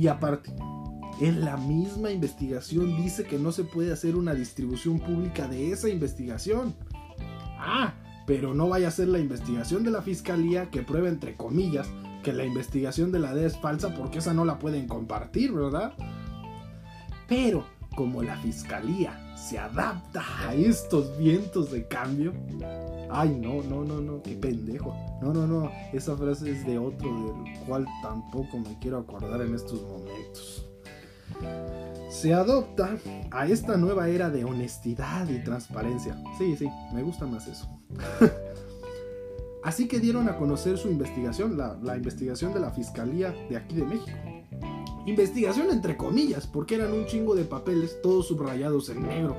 Y 0.00 0.08
aparte, 0.08 0.50
en 1.20 1.44
la 1.44 1.58
misma 1.58 2.10
investigación 2.10 2.96
dice 2.96 3.24
que 3.24 3.38
no 3.38 3.52
se 3.52 3.64
puede 3.64 3.92
hacer 3.92 4.16
una 4.16 4.32
distribución 4.32 4.98
pública 4.98 5.46
de 5.46 5.72
esa 5.72 5.90
investigación. 5.90 6.74
Ah, 7.58 7.92
pero 8.26 8.54
no 8.54 8.70
vaya 8.70 8.88
a 8.88 8.92
ser 8.92 9.08
la 9.08 9.18
investigación 9.18 9.84
de 9.84 9.90
la 9.90 10.00
fiscalía 10.00 10.70
que 10.70 10.80
prueba 10.80 11.10
entre 11.10 11.36
comillas 11.36 11.86
que 12.22 12.32
la 12.32 12.46
investigación 12.46 13.12
de 13.12 13.18
la 13.18 13.34
DEA 13.34 13.48
es 13.48 13.58
falsa 13.58 13.94
porque 13.94 14.20
esa 14.20 14.32
no 14.32 14.46
la 14.46 14.58
pueden 14.58 14.88
compartir, 14.88 15.52
¿verdad? 15.52 15.92
Pero 17.28 17.66
como 17.94 18.22
la 18.22 18.38
fiscalía 18.38 19.29
se 19.48 19.58
adapta 19.58 20.22
a 20.46 20.54
estos 20.54 21.16
vientos 21.18 21.70
de 21.70 21.86
cambio, 21.86 22.32
Ay, 23.12 23.36
no, 23.40 23.60
no, 23.62 23.84
no, 23.84 24.00
no, 24.00 24.22
qué 24.22 24.36
pendejo. 24.36 24.94
No, 25.20 25.32
no, 25.32 25.46
no, 25.46 25.70
esa 25.92 26.16
frase 26.16 26.52
es 26.52 26.64
de 26.64 26.78
otro 26.78 27.08
del 27.08 27.58
cual 27.66 27.84
tampoco 28.02 28.58
me 28.58 28.78
quiero 28.78 28.98
acordar 28.98 29.40
en 29.42 29.54
estos 29.54 29.82
momentos. 29.82 30.66
Se 32.08 32.32
adopta 32.32 32.96
a 33.30 33.46
esta 33.46 33.76
nueva 33.76 34.08
era 34.08 34.30
de 34.30 34.44
honestidad 34.44 35.28
y 35.28 35.42
transparencia. 35.42 36.16
Sí, 36.38 36.56
sí, 36.56 36.68
me 36.92 37.02
gusta 37.02 37.26
más 37.26 37.48
eso. 37.48 37.68
Así 39.64 39.88
que 39.88 39.98
dieron 39.98 40.28
a 40.28 40.36
conocer 40.36 40.78
su 40.78 40.88
investigación, 40.88 41.58
la, 41.58 41.76
la, 41.82 41.96
investigación 41.96 42.54
de 42.54 42.60
la 42.60 42.70
Fiscalía 42.70 43.34
de 43.48 43.56
aquí 43.56 43.74
de 43.74 43.84
México. 43.84 44.16
Investigación 45.10 45.72
entre 45.72 45.96
comillas, 45.96 46.46
porque 46.46 46.76
eran 46.76 46.92
un 46.92 47.04
chingo 47.04 47.34
de 47.34 47.44
papeles 47.44 48.00
todos 48.00 48.28
subrayados 48.28 48.90
en 48.90 49.02
negro. 49.02 49.36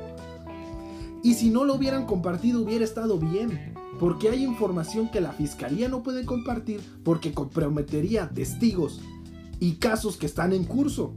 Y 1.23 1.35
si 1.35 1.49
no 1.49 1.63
lo 1.63 1.75
hubieran 1.75 2.05
compartido 2.05 2.61
hubiera 2.61 2.83
estado 2.83 3.17
bien, 3.17 3.73
porque 3.97 4.27
hay 4.27 4.43
información 4.43 5.09
que 5.09 5.21
la 5.21 5.31
Fiscalía 5.31 5.87
no 5.87 6.03
puede 6.03 6.25
compartir 6.25 6.81
porque 7.05 7.31
comprometería 7.31 8.29
testigos 8.29 8.99
y 9.61 9.75
casos 9.75 10.17
que 10.17 10.25
están 10.25 10.51
en 10.51 10.65
curso. 10.65 11.13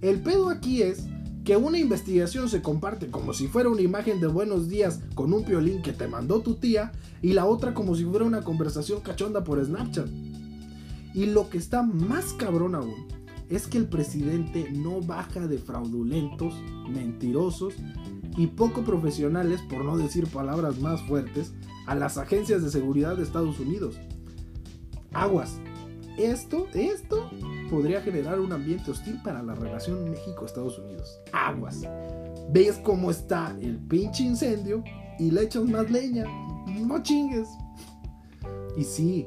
El 0.00 0.20
pedo 0.20 0.48
aquí 0.48 0.82
es 0.82 1.04
que 1.44 1.56
una 1.56 1.78
investigación 1.78 2.48
se 2.48 2.62
comparte 2.62 3.08
como 3.08 3.34
si 3.34 3.46
fuera 3.46 3.68
una 3.68 3.82
imagen 3.82 4.20
de 4.20 4.26
buenos 4.26 4.68
días 4.68 4.98
con 5.14 5.32
un 5.32 5.44
piolín 5.44 5.80
que 5.80 5.92
te 5.92 6.08
mandó 6.08 6.40
tu 6.40 6.56
tía 6.56 6.90
y 7.22 7.34
la 7.34 7.46
otra 7.46 7.72
como 7.72 7.94
si 7.94 8.04
fuera 8.04 8.24
una 8.24 8.42
conversación 8.42 9.00
cachonda 9.00 9.44
por 9.44 9.64
Snapchat. 9.64 10.08
Y 11.14 11.26
lo 11.26 11.48
que 11.48 11.58
está 11.58 11.82
más 11.82 12.32
cabrón 12.32 12.74
aún 12.74 13.15
es 13.48 13.66
que 13.66 13.78
el 13.78 13.88
presidente 13.88 14.70
no 14.72 15.00
baja 15.00 15.46
de 15.46 15.58
fraudulentos, 15.58 16.54
mentirosos 16.88 17.74
y 18.36 18.48
poco 18.48 18.82
profesionales, 18.82 19.60
por 19.68 19.84
no 19.84 19.96
decir 19.96 20.26
palabras 20.26 20.80
más 20.80 21.00
fuertes, 21.02 21.54
a 21.86 21.94
las 21.94 22.18
agencias 22.18 22.62
de 22.62 22.70
seguridad 22.70 23.16
de 23.16 23.22
Estados 23.22 23.58
Unidos. 23.60 23.98
Aguas. 25.12 25.60
Esto, 26.18 26.66
esto 26.72 27.30
podría 27.70 28.00
generar 28.00 28.40
un 28.40 28.52
ambiente 28.52 28.90
hostil 28.90 29.20
para 29.22 29.42
la 29.42 29.54
relación 29.54 30.10
México-Estados 30.10 30.78
Unidos. 30.78 31.20
Aguas. 31.32 31.82
Ves 32.50 32.80
cómo 32.82 33.10
está 33.10 33.56
el 33.60 33.78
pinche 33.78 34.22
incendio 34.22 34.82
y 35.18 35.30
le 35.30 35.42
echas 35.42 35.64
más 35.64 35.90
leña. 35.90 36.24
No 36.66 37.02
chingues. 37.02 37.48
Y 38.76 38.84
sí, 38.84 39.26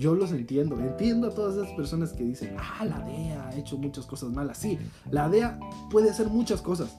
yo 0.00 0.14
los 0.14 0.32
entiendo. 0.32 0.80
Entiendo 0.80 1.28
a 1.28 1.34
todas 1.34 1.56
esas 1.56 1.70
personas 1.76 2.12
que 2.12 2.24
dicen, 2.24 2.56
ah, 2.58 2.84
la 2.86 3.00
DEA 3.00 3.48
ha 3.48 3.56
hecho 3.56 3.76
muchas 3.76 4.06
cosas 4.06 4.30
malas. 4.30 4.56
Sí, 4.56 4.78
la 5.10 5.28
DEA 5.28 5.60
puede 5.90 6.10
hacer 6.10 6.28
muchas 6.28 6.62
cosas. 6.62 6.96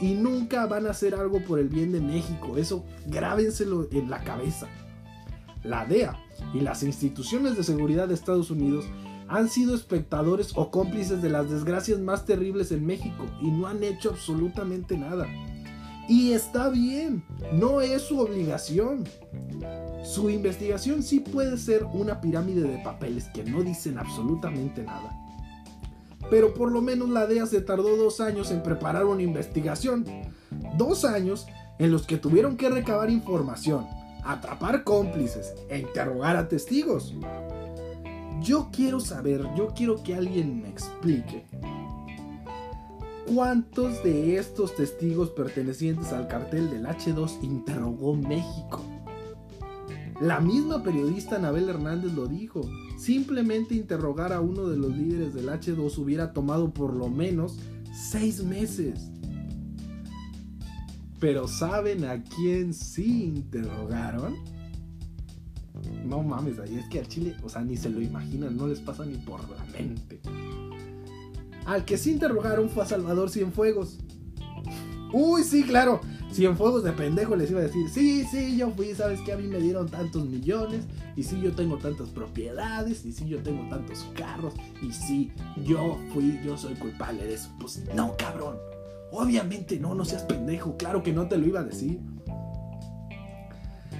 Y 0.00 0.14
nunca 0.14 0.66
van 0.66 0.86
a 0.86 0.90
hacer 0.90 1.14
algo 1.14 1.40
por 1.44 1.60
el 1.60 1.68
bien 1.68 1.92
de 1.92 2.00
México. 2.00 2.58
Eso 2.58 2.84
grábenselo 3.06 3.88
en 3.92 4.10
la 4.10 4.22
cabeza. 4.24 4.66
La 5.62 5.86
DEA 5.86 6.18
y 6.52 6.60
las 6.60 6.82
instituciones 6.82 7.56
de 7.56 7.62
seguridad 7.62 8.08
de 8.08 8.14
Estados 8.14 8.50
Unidos 8.50 8.84
han 9.28 9.48
sido 9.48 9.74
espectadores 9.74 10.50
o 10.56 10.70
cómplices 10.70 11.22
de 11.22 11.30
las 11.30 11.48
desgracias 11.48 12.00
más 12.00 12.26
terribles 12.26 12.72
en 12.72 12.84
México 12.84 13.24
y 13.40 13.50
no 13.50 13.68
han 13.68 13.84
hecho 13.84 14.10
absolutamente 14.10 14.98
nada. 14.98 15.26
Y 16.08 16.32
está 16.32 16.68
bien, 16.68 17.24
no 17.52 17.80
es 17.80 18.02
su 18.02 18.18
obligación. 18.18 19.04
Su 20.02 20.30
investigación 20.30 21.02
sí 21.02 21.20
puede 21.20 21.56
ser 21.56 21.84
una 21.84 22.20
pirámide 22.20 22.62
de 22.62 22.78
papeles 22.78 23.28
que 23.34 23.44
no 23.44 23.62
dicen 23.62 23.98
absolutamente 23.98 24.82
nada. 24.82 25.18
Pero 26.30 26.54
por 26.54 26.72
lo 26.72 26.80
menos 26.80 27.08
la 27.08 27.26
DEA 27.26 27.46
se 27.46 27.60
tardó 27.60 27.96
dos 27.96 28.20
años 28.20 28.50
en 28.50 28.62
preparar 28.62 29.04
una 29.04 29.22
investigación. 29.22 30.04
Dos 30.76 31.04
años 31.04 31.46
en 31.78 31.92
los 31.92 32.06
que 32.06 32.16
tuvieron 32.16 32.56
que 32.56 32.68
recabar 32.68 33.10
información, 33.10 33.86
atrapar 34.24 34.84
cómplices 34.84 35.54
e 35.68 35.78
interrogar 35.78 36.36
a 36.36 36.48
testigos. 36.48 37.14
Yo 38.40 38.70
quiero 38.72 38.98
saber, 38.98 39.46
yo 39.56 39.72
quiero 39.74 40.02
que 40.02 40.14
alguien 40.14 40.62
me 40.62 40.68
explique 40.68 41.44
¿Cuántos 43.26 44.02
de 44.02 44.36
estos 44.36 44.74
testigos 44.74 45.30
pertenecientes 45.30 46.12
al 46.12 46.26
cartel 46.26 46.68
del 46.68 46.84
H2 46.84 47.42
interrogó 47.42 48.14
México? 48.14 48.82
La 50.22 50.38
misma 50.38 50.84
periodista 50.84 51.34
Anabel 51.34 51.68
Hernández 51.68 52.12
lo 52.12 52.28
dijo. 52.28 52.60
Simplemente 52.96 53.74
interrogar 53.74 54.32
a 54.32 54.40
uno 54.40 54.68
de 54.68 54.76
los 54.76 54.96
líderes 54.96 55.34
del 55.34 55.48
H2 55.48 55.98
hubiera 55.98 56.32
tomado 56.32 56.72
por 56.72 56.94
lo 56.94 57.08
menos 57.08 57.58
seis 57.92 58.44
meses. 58.44 59.10
Pero 61.18 61.48
¿saben 61.48 62.04
a 62.04 62.22
quién 62.22 62.72
sí 62.72 63.24
interrogaron? 63.24 64.36
No 66.06 66.22
mames, 66.22 66.60
ahí 66.60 66.76
es 66.76 66.88
que 66.88 67.00
al 67.00 67.08
Chile, 67.08 67.34
o 67.42 67.48
sea, 67.48 67.62
ni 67.62 67.76
se 67.76 67.90
lo 67.90 68.00
imaginan, 68.00 68.56
no 68.56 68.68
les 68.68 68.78
pasa 68.78 69.04
ni 69.04 69.16
por 69.16 69.40
la 69.50 69.64
mente. 69.76 70.20
Al 71.66 71.84
que 71.84 71.98
sí 71.98 72.12
interrogaron 72.12 72.68
fue 72.68 72.84
a 72.84 72.86
Salvador 72.86 73.28
Cienfuegos. 73.28 73.98
Uy, 75.12 75.42
sí, 75.42 75.64
claro. 75.64 76.00
Cienfuegos 76.32 76.82
de 76.82 76.92
pendejo 76.92 77.36
les 77.36 77.50
iba 77.50 77.60
a 77.60 77.64
decir, 77.64 77.90
sí, 77.90 78.24
sí, 78.24 78.56
yo 78.56 78.70
fui, 78.70 78.94
sabes 78.94 79.20
que 79.20 79.32
a 79.32 79.36
mí 79.36 79.46
me 79.46 79.58
dieron 79.58 79.88
tantos 79.88 80.24
millones, 80.24 80.84
y 81.14 81.22
sí, 81.24 81.38
yo 81.42 81.52
tengo 81.52 81.76
tantas 81.76 82.08
propiedades, 82.08 83.04
y 83.04 83.12
sí, 83.12 83.28
yo 83.28 83.42
tengo 83.42 83.68
tantos 83.68 84.06
carros, 84.16 84.54
y 84.80 84.92
sí, 84.92 85.30
yo 85.62 85.98
fui, 86.14 86.40
yo 86.42 86.56
soy 86.56 86.74
culpable 86.74 87.24
de 87.24 87.34
eso. 87.34 87.50
Pues 87.60 87.82
no, 87.94 88.16
cabrón. 88.16 88.56
Obviamente 89.10 89.78
no, 89.78 89.94
no 89.94 90.06
seas 90.06 90.22
pendejo, 90.22 90.78
claro 90.78 91.02
que 91.02 91.12
no 91.12 91.28
te 91.28 91.36
lo 91.36 91.46
iba 91.46 91.60
a 91.60 91.64
decir. 91.64 92.00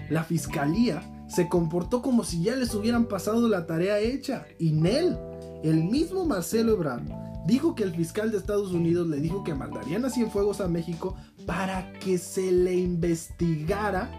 La 0.09 0.25
fiscalía 0.25 1.03
se 1.29 1.51
comportó 1.51 2.01
como 2.01 2.25
si 2.25 2.43
ya 2.43 2.57
les 2.57 2.75
hubieran 2.75 3.05
pasado 3.05 3.47
la 3.47 3.67
tarea 3.67 3.99
hecha, 3.99 4.47
y 4.59 4.73
Nel, 4.73 5.19
el 5.63 5.85
mismo 5.85 6.25
Marcelo 6.25 6.73
Ebrard, 6.73 7.03
dijo 7.47 7.75
que 7.75 7.83
el 7.83 7.95
fiscal 7.95 8.31
de 8.31 8.39
Estados 8.39 8.73
Unidos 8.73 9.09
le 9.09 9.21
dijo 9.21 9.43
que 9.45 9.55
mandarían 9.55 10.05
a 10.05 10.11
Cienfuegos 10.11 10.61
a 10.61 10.69
México 10.69 11.17
para 11.47 11.93
que 11.95 12.19
se 12.19 12.53
le 12.53 12.75
investigara 12.75 14.11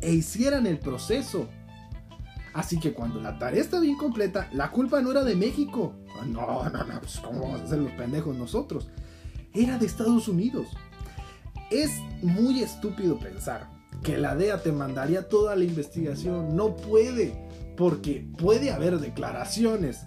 e 0.00 0.12
hicieran 0.12 0.66
el 0.66 0.78
proceso. 0.78 1.48
Así 2.52 2.78
que 2.80 2.94
cuando 2.94 3.20
la 3.20 3.38
tarea 3.38 3.60
estaba 3.60 3.84
incompleta, 3.84 4.48
la 4.52 4.70
culpa 4.70 5.00
no 5.02 5.10
era 5.10 5.24
de 5.24 5.36
México. 5.36 5.94
Ah, 6.18 6.24
no, 6.24 6.64
no, 6.70 6.84
no, 6.84 7.00
pues 7.00 7.18
¿cómo 7.20 7.40
vamos 7.42 7.60
a 7.60 7.64
hacer 7.64 7.78
los 7.78 7.92
pendejos 7.92 8.36
nosotros? 8.36 8.88
Era 9.52 9.78
de 9.78 9.86
Estados 9.86 10.28
Unidos. 10.28 10.68
Es 11.70 11.90
muy 12.22 12.62
estúpido 12.62 13.18
pensar 13.18 13.68
que 14.02 14.16
la 14.16 14.34
DEA 14.34 14.62
te 14.62 14.72
mandaría 14.72 15.28
toda 15.28 15.56
la 15.56 15.64
investigación. 15.64 16.56
No 16.56 16.76
puede, 16.76 17.34
porque 17.76 18.26
puede 18.38 18.70
haber 18.70 19.00
declaraciones 19.00 20.06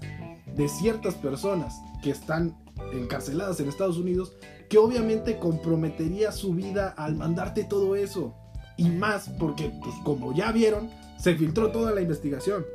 de 0.59 0.67
ciertas 0.67 1.15
personas 1.15 1.81
que 2.03 2.11
están 2.11 2.53
encarceladas 2.91 3.61
en 3.61 3.69
Estados 3.69 3.97
Unidos, 3.97 4.33
que 4.67 4.77
obviamente 4.77 5.39
comprometería 5.39 6.33
su 6.33 6.53
vida 6.53 6.89
al 6.89 7.15
mandarte 7.15 7.63
todo 7.63 7.95
eso. 7.95 8.35
Y 8.75 8.89
más 8.89 9.29
porque, 9.39 9.71
pues 9.81 9.95
como 10.03 10.33
ya 10.33 10.51
vieron, 10.51 10.89
se 11.17 11.33
filtró 11.35 11.71
toda 11.71 11.93
la 11.93 12.01
investigación. 12.01 12.65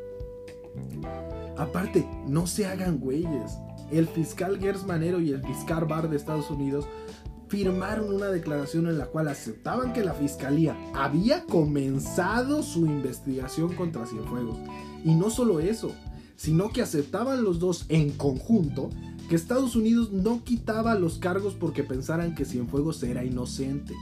Aparte, 1.58 2.08
no 2.26 2.46
se 2.46 2.64
hagan 2.66 2.98
güeyes. 2.98 3.58
El 3.92 4.08
fiscal 4.08 4.58
Gers 4.58 4.86
Manero 4.86 5.20
y 5.20 5.32
el 5.32 5.44
fiscal 5.44 5.84
Barr 5.84 6.08
de 6.08 6.16
Estados 6.16 6.50
Unidos 6.50 6.86
firmaron 7.48 8.14
una 8.14 8.28
declaración 8.28 8.86
en 8.86 8.96
la 8.96 9.06
cual 9.06 9.28
aceptaban 9.28 9.92
que 9.92 10.02
la 10.02 10.14
fiscalía 10.14 10.74
había 10.94 11.44
comenzado 11.44 12.62
su 12.62 12.86
investigación 12.86 13.74
contra 13.74 14.06
Cienfuegos. 14.06 14.56
Y 15.04 15.14
no 15.14 15.28
solo 15.28 15.60
eso, 15.60 15.92
sino 16.36 16.70
que 16.70 16.82
aceptaban 16.82 17.44
los 17.44 17.58
dos 17.58 17.86
en 17.88 18.10
conjunto 18.10 18.90
que 19.28 19.36
Estados 19.36 19.74
Unidos 19.76 20.12
no 20.12 20.44
quitaba 20.44 20.94
los 20.96 21.18
cargos 21.18 21.54
porque 21.54 21.82
pensaran 21.82 22.34
que 22.34 22.44
Cienfuegos 22.44 23.02
era 23.02 23.24
inocente 23.24 23.94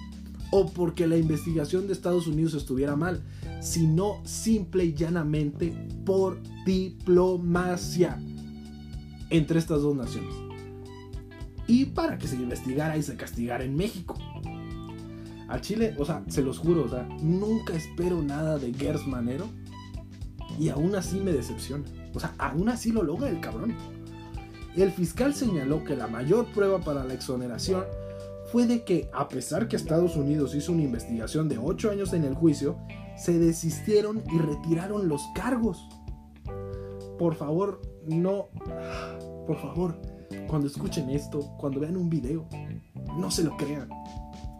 o 0.50 0.66
porque 0.66 1.06
la 1.06 1.16
investigación 1.16 1.86
de 1.86 1.94
Estados 1.94 2.26
Unidos 2.26 2.54
estuviera 2.54 2.94
mal, 2.94 3.22
sino 3.60 4.20
simple 4.24 4.84
y 4.84 4.94
llanamente 4.94 5.72
por 6.04 6.40
diplomacia 6.66 8.20
entre 9.30 9.58
estas 9.58 9.80
dos 9.80 9.96
naciones. 9.96 10.34
Y 11.66 11.86
para 11.86 12.18
que 12.18 12.28
se 12.28 12.36
investigara 12.36 12.98
y 12.98 13.02
se 13.02 13.16
castigara 13.16 13.64
en 13.64 13.76
México. 13.76 14.18
A 15.48 15.60
Chile, 15.60 15.94
o 15.98 16.04
sea, 16.04 16.22
se 16.28 16.42
los 16.42 16.58
juro, 16.58 16.84
o 16.84 16.88
sea, 16.88 17.08
nunca 17.22 17.74
espero 17.74 18.20
nada 18.22 18.58
de 18.58 18.74
Gers 18.74 19.06
Manero 19.06 19.46
y 20.58 20.68
aún 20.68 20.94
así 20.94 21.18
me 21.18 21.32
decepciona. 21.32 21.84
O 22.14 22.21
sea, 22.21 22.35
aún 22.38 22.69
así 22.69 22.92
lo 22.92 23.02
logra 23.02 23.28
el 23.28 23.40
cabrón. 23.40 23.75
El 24.76 24.90
fiscal 24.90 25.35
señaló 25.35 25.85
que 25.85 25.97
la 25.97 26.07
mayor 26.07 26.47
prueba 26.47 26.81
para 26.81 27.04
la 27.04 27.14
exoneración 27.14 27.85
fue 28.50 28.66
de 28.66 28.85
que, 28.85 29.11
a 29.12 29.28
pesar 29.28 29.69
que 29.69 29.76
Estados 29.76 30.16
Unidos 30.16 30.54
hizo 30.54 30.73
una 30.73 30.83
investigación 30.83 31.49
de 31.49 31.59
8 31.59 31.90
años 31.90 32.12
en 32.12 32.25
el 32.25 32.35
juicio, 32.35 32.76
se 33.16 33.38
desistieron 33.38 34.23
y 34.33 34.38
retiraron 34.38 35.09
los 35.09 35.23
cargos. 35.35 35.87
Por 37.19 37.35
favor, 37.35 37.81
no. 38.07 38.49
Por 39.47 39.57
favor, 39.59 40.00
cuando 40.49 40.66
escuchen 40.66 41.11
esto, 41.11 41.40
cuando 41.59 41.81
vean 41.81 41.97
un 41.97 42.11
video, 42.11 42.49
no 43.19 43.31
se 43.31 43.45
lo 43.45 43.57
crean. 43.57 43.88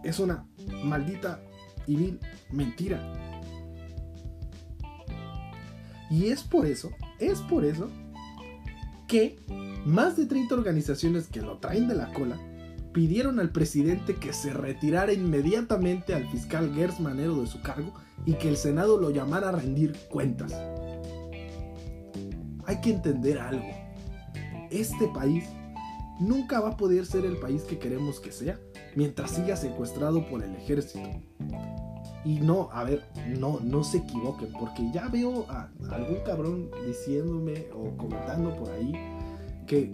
Es 0.03 0.19
una 0.19 0.47
maldita 0.83 1.41
y 1.87 1.95
vil 1.95 2.19
mentira. 2.51 3.01
Y 6.09 6.27
es 6.27 6.43
por 6.43 6.65
eso, 6.65 6.91
es 7.27 7.39
por 7.41 7.65
eso 7.65 7.89
que 9.07 9.39
más 9.85 10.17
de 10.17 10.25
30 10.25 10.55
organizaciones 10.55 11.27
que 11.27 11.41
lo 11.41 11.57
traen 11.57 11.87
de 11.87 11.95
la 11.95 12.11
cola 12.13 12.37
pidieron 12.93 13.39
al 13.39 13.49
presidente 13.49 14.15
que 14.15 14.33
se 14.33 14.53
retirara 14.53 15.13
inmediatamente 15.13 16.13
al 16.13 16.29
fiscal 16.29 16.73
Gers 16.73 16.99
Manero 16.99 17.41
de 17.41 17.47
su 17.47 17.61
cargo 17.61 17.93
y 18.25 18.33
que 18.35 18.49
el 18.49 18.57
Senado 18.57 18.99
lo 18.99 19.09
llamara 19.09 19.49
a 19.49 19.51
rendir 19.51 19.97
cuentas. 20.09 20.53
Hay 22.65 22.79
que 22.81 22.91
entender 22.91 23.39
algo. 23.39 23.67
Este 24.69 25.07
país 25.07 25.43
nunca 26.19 26.59
va 26.59 26.69
a 26.69 26.77
poder 26.77 27.05
ser 27.05 27.25
el 27.25 27.37
país 27.37 27.63
que 27.63 27.79
queremos 27.79 28.19
que 28.19 28.31
sea 28.31 28.59
mientras 28.95 29.31
siga 29.31 29.55
secuestrado 29.55 30.27
por 30.29 30.43
el 30.43 30.55
ejército. 30.55 31.09
Y 32.25 32.39
no, 32.39 32.69
a 32.71 32.83
ver, 32.85 33.03
no, 33.37 33.59
no 33.61 33.83
se 33.83 33.97
equivoquen, 33.97 34.51
porque 34.53 34.89
ya 34.93 35.09
veo 35.09 35.45
a 35.49 35.69
algún 35.91 36.19
cabrón 36.25 36.69
diciéndome 36.87 37.67
o 37.73 37.95
comentando 37.97 38.55
por 38.55 38.71
ahí 38.71 38.93
que, 39.67 39.91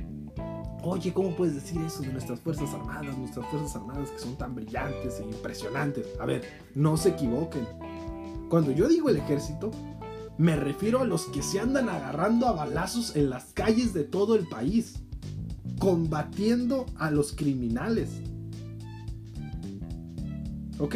oye, 0.83 1.11
¿cómo 1.11 1.35
puedes 1.35 1.55
decir 1.55 1.81
eso 1.81 2.01
de 2.01 2.13
nuestras 2.13 2.39
Fuerzas 2.39 2.71
Armadas? 2.73 3.17
Nuestras 3.17 3.47
Fuerzas 3.47 3.75
Armadas 3.75 4.11
que 4.11 4.19
son 4.19 4.37
tan 4.37 4.53
brillantes 4.53 5.19
e 5.19 5.23
impresionantes. 5.23 6.05
A 6.19 6.25
ver, 6.25 6.43
no 6.75 6.97
se 6.97 7.09
equivoquen. 7.09 7.65
Cuando 8.47 8.71
yo 8.71 8.87
digo 8.87 9.09
el 9.09 9.17
ejército, 9.17 9.71
me 10.37 10.55
refiero 10.55 11.01
a 11.01 11.05
los 11.05 11.25
que 11.25 11.41
se 11.41 11.59
andan 11.59 11.89
agarrando 11.89 12.47
a 12.47 12.53
balazos 12.53 13.15
en 13.15 13.29
las 13.29 13.53
calles 13.53 13.93
de 13.93 14.03
todo 14.03 14.35
el 14.35 14.47
país, 14.47 15.01
combatiendo 15.79 16.85
a 16.97 17.11
los 17.11 17.33
criminales. 17.33 18.09
¿Ok? 20.79 20.95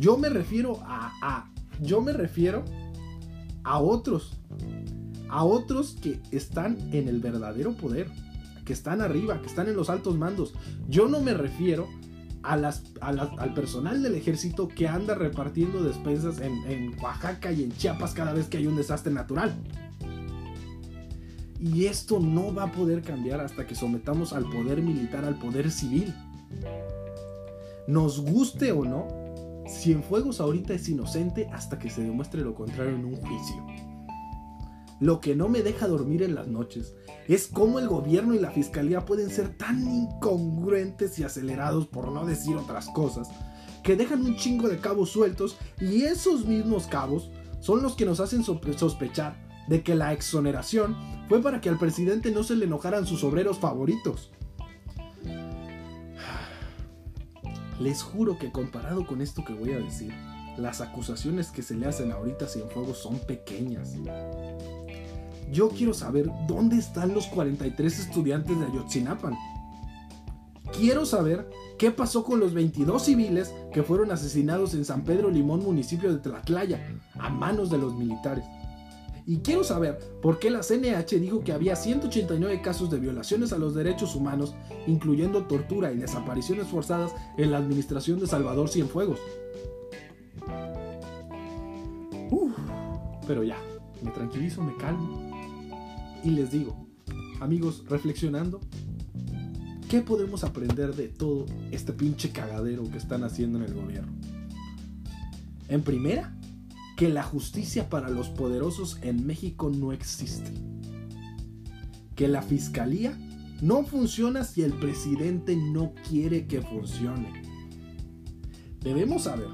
Yo 0.00 0.16
me 0.16 0.30
refiero 0.30 0.80
a, 0.82 1.12
a, 1.20 1.50
yo 1.82 2.00
me 2.00 2.14
refiero 2.14 2.64
a 3.64 3.78
otros, 3.78 4.40
a 5.28 5.44
otros 5.44 5.98
que 6.00 6.22
están 6.30 6.78
en 6.92 7.06
el 7.06 7.20
verdadero 7.20 7.74
poder, 7.74 8.10
que 8.64 8.72
están 8.72 9.02
arriba, 9.02 9.42
que 9.42 9.46
están 9.46 9.68
en 9.68 9.76
los 9.76 9.90
altos 9.90 10.16
mandos. 10.16 10.54
Yo 10.88 11.06
no 11.06 11.20
me 11.20 11.34
refiero 11.34 11.86
a 12.42 12.56
las, 12.56 12.82
al 13.02 13.52
personal 13.52 14.02
del 14.02 14.14
ejército 14.14 14.68
que 14.68 14.88
anda 14.88 15.14
repartiendo 15.14 15.84
despensas 15.84 16.40
en, 16.40 16.54
en 16.66 16.98
Oaxaca 17.02 17.52
y 17.52 17.62
en 17.64 17.72
Chiapas 17.72 18.14
cada 18.14 18.32
vez 18.32 18.48
que 18.48 18.56
hay 18.56 18.66
un 18.66 18.76
desastre 18.76 19.12
natural. 19.12 19.54
Y 21.60 21.84
esto 21.84 22.20
no 22.20 22.54
va 22.54 22.64
a 22.64 22.72
poder 22.72 23.02
cambiar 23.02 23.42
hasta 23.42 23.66
que 23.66 23.74
sometamos 23.74 24.32
al 24.32 24.48
poder 24.48 24.80
militar, 24.80 25.26
al 25.26 25.38
poder 25.38 25.70
civil. 25.70 26.14
Nos 27.86 28.20
guste 28.20 28.72
o 28.72 28.86
no, 28.86 29.19
Cienfuegos 29.70 30.40
ahorita 30.40 30.74
es 30.74 30.88
inocente 30.88 31.48
hasta 31.52 31.78
que 31.78 31.90
se 31.90 32.02
demuestre 32.02 32.42
lo 32.42 32.54
contrario 32.54 32.96
en 32.96 33.04
un 33.04 33.16
juicio. 33.16 33.66
Lo 34.98 35.20
que 35.20 35.34
no 35.34 35.48
me 35.48 35.62
deja 35.62 35.88
dormir 35.88 36.22
en 36.22 36.34
las 36.34 36.48
noches 36.48 36.94
es 37.28 37.46
cómo 37.46 37.78
el 37.78 37.88
gobierno 37.88 38.34
y 38.34 38.38
la 38.38 38.50
fiscalía 38.50 39.06
pueden 39.06 39.30
ser 39.30 39.56
tan 39.56 39.88
incongruentes 39.88 41.18
y 41.18 41.24
acelerados, 41.24 41.86
por 41.86 42.10
no 42.10 42.26
decir 42.26 42.56
otras 42.56 42.88
cosas, 42.88 43.28
que 43.82 43.96
dejan 43.96 44.22
un 44.22 44.36
chingo 44.36 44.68
de 44.68 44.78
cabos 44.78 45.10
sueltos 45.10 45.56
y 45.80 46.02
esos 46.02 46.44
mismos 46.44 46.86
cabos 46.86 47.30
son 47.60 47.82
los 47.82 47.94
que 47.94 48.04
nos 48.04 48.20
hacen 48.20 48.44
sospechar 48.44 49.40
de 49.68 49.82
que 49.82 49.94
la 49.94 50.12
exoneración 50.12 50.96
fue 51.28 51.40
para 51.40 51.60
que 51.60 51.68
al 51.68 51.78
presidente 51.78 52.32
no 52.32 52.42
se 52.42 52.56
le 52.56 52.66
enojaran 52.66 53.06
sus 53.06 53.22
obreros 53.24 53.58
favoritos. 53.58 54.32
Les 57.80 58.02
juro 58.02 58.38
que 58.38 58.52
comparado 58.52 59.06
con 59.06 59.22
esto 59.22 59.42
que 59.42 59.54
voy 59.54 59.72
a 59.72 59.78
decir, 59.78 60.12
las 60.58 60.82
acusaciones 60.82 61.50
que 61.50 61.62
se 61.62 61.74
le 61.74 61.86
hacen 61.86 62.12
ahorita 62.12 62.44
a 62.44 62.48
Cienfuegos 62.48 62.98
son 62.98 63.18
pequeñas. 63.20 63.94
Yo 65.50 65.70
quiero 65.70 65.94
saber 65.94 66.30
dónde 66.46 66.76
están 66.76 67.14
los 67.14 67.26
43 67.28 67.98
estudiantes 67.98 68.60
de 68.60 68.66
Ayotzinapan. 68.66 69.34
Quiero 70.76 71.06
saber 71.06 71.48
qué 71.78 71.90
pasó 71.90 72.22
con 72.22 72.38
los 72.38 72.52
22 72.52 73.02
civiles 73.02 73.54
que 73.72 73.82
fueron 73.82 74.12
asesinados 74.12 74.74
en 74.74 74.84
San 74.84 75.02
Pedro 75.02 75.30
Limón, 75.30 75.64
municipio 75.64 76.12
de 76.12 76.18
Tlatlaya, 76.18 77.00
a 77.18 77.30
manos 77.30 77.70
de 77.70 77.78
los 77.78 77.94
militares. 77.94 78.44
Y 79.26 79.38
quiero 79.38 79.64
saber 79.64 79.98
por 80.22 80.38
qué 80.38 80.50
la 80.50 80.62
CNH 80.62 81.18
dijo 81.20 81.44
que 81.44 81.52
había 81.52 81.76
189 81.76 82.62
casos 82.62 82.90
de 82.90 82.98
violaciones 82.98 83.52
a 83.52 83.58
los 83.58 83.74
derechos 83.74 84.14
humanos, 84.14 84.54
incluyendo 84.86 85.44
tortura 85.44 85.92
y 85.92 85.96
desapariciones 85.96 86.66
forzadas 86.66 87.12
en 87.36 87.50
la 87.50 87.58
administración 87.58 88.18
de 88.18 88.26
Salvador 88.26 88.68
Cienfuegos. 88.68 89.20
Uf, 92.30 92.52
pero 93.26 93.42
ya, 93.44 93.58
me 94.02 94.10
tranquilizo, 94.10 94.62
me 94.62 94.76
calmo 94.76 95.30
y 96.22 96.30
les 96.30 96.50
digo, 96.50 96.76
amigos, 97.40 97.84
reflexionando, 97.88 98.60
¿qué 99.88 100.00
podemos 100.00 100.44
aprender 100.44 100.94
de 100.94 101.08
todo 101.08 101.46
este 101.70 101.92
pinche 101.92 102.30
cagadero 102.30 102.90
que 102.90 102.98
están 102.98 103.24
haciendo 103.24 103.58
en 103.58 103.64
el 103.64 103.74
gobierno? 103.74 104.12
En 105.68 105.82
primera, 105.82 106.34
que 107.00 107.08
la 107.08 107.22
justicia 107.22 107.88
para 107.88 108.10
los 108.10 108.28
poderosos 108.28 108.98
en 109.00 109.26
México 109.26 109.70
no 109.74 109.90
existe. 109.90 110.52
Que 112.14 112.28
la 112.28 112.42
fiscalía 112.42 113.16
no 113.62 113.84
funciona 113.84 114.44
si 114.44 114.60
el 114.60 114.74
presidente 114.74 115.56
no 115.56 115.94
quiere 116.06 116.46
que 116.46 116.60
funcione. 116.60 117.42
Debemos 118.80 119.22
saber 119.22 119.48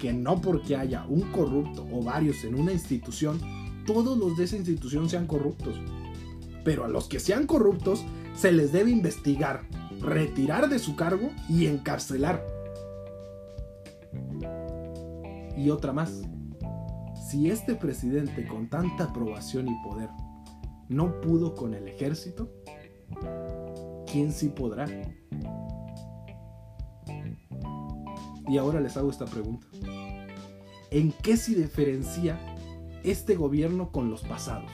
que 0.00 0.12
no 0.12 0.40
porque 0.40 0.74
haya 0.74 1.06
un 1.08 1.30
corrupto 1.30 1.86
o 1.92 2.02
varios 2.02 2.42
en 2.42 2.56
una 2.56 2.72
institución, 2.72 3.40
todos 3.86 4.18
los 4.18 4.36
de 4.36 4.42
esa 4.42 4.56
institución 4.56 5.08
sean 5.08 5.28
corruptos. 5.28 5.76
Pero 6.64 6.84
a 6.84 6.88
los 6.88 7.06
que 7.06 7.20
sean 7.20 7.46
corruptos 7.46 8.04
se 8.34 8.50
les 8.50 8.72
debe 8.72 8.90
investigar, 8.90 9.62
retirar 10.00 10.68
de 10.68 10.80
su 10.80 10.96
cargo 10.96 11.30
y 11.48 11.66
encarcelar. 11.66 12.44
Y 15.56 15.70
otra 15.70 15.92
más 15.92 16.22
si 17.30 17.48
este 17.48 17.76
presidente 17.76 18.44
con 18.48 18.68
tanta 18.68 19.04
aprobación 19.04 19.68
y 19.68 19.82
poder 19.84 20.10
no 20.88 21.20
pudo 21.20 21.54
con 21.54 21.74
el 21.74 21.86
ejército, 21.86 22.50
¿quién 24.10 24.32
sí 24.32 24.48
podrá? 24.48 24.86
Y 28.48 28.58
ahora 28.58 28.80
les 28.80 28.96
hago 28.96 29.10
esta 29.10 29.26
pregunta. 29.26 29.68
¿En 30.90 31.12
qué 31.22 31.36
se 31.36 31.54
diferencia 31.54 32.36
este 33.04 33.36
gobierno 33.36 33.92
con 33.92 34.10
los 34.10 34.22
pasados? 34.22 34.72